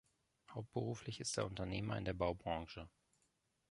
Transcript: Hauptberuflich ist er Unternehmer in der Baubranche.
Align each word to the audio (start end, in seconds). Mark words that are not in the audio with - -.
Hauptberuflich 0.49 1.19
ist 1.19 1.37
er 1.37 1.45
Unternehmer 1.45 1.95
in 1.95 2.05
der 2.05 2.15
Baubranche. 2.15 2.89